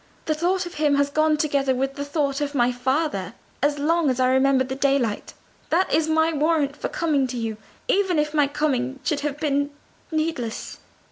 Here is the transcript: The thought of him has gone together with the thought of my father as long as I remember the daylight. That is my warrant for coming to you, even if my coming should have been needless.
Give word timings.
The 0.25 0.33
thought 0.33 0.65
of 0.65 0.73
him 0.73 0.95
has 0.95 1.11
gone 1.11 1.37
together 1.37 1.75
with 1.75 1.93
the 1.93 2.03
thought 2.03 2.41
of 2.41 2.55
my 2.55 2.71
father 2.71 3.35
as 3.61 3.77
long 3.77 4.09
as 4.09 4.19
I 4.19 4.31
remember 4.33 4.63
the 4.63 4.73
daylight. 4.73 5.35
That 5.69 5.93
is 5.93 6.07
my 6.09 6.33
warrant 6.33 6.75
for 6.75 6.89
coming 6.89 7.27
to 7.27 7.37
you, 7.37 7.57
even 7.87 8.17
if 8.17 8.33
my 8.33 8.47
coming 8.47 8.99
should 9.03 9.19
have 9.19 9.39
been 9.39 9.69
needless. 10.11 10.79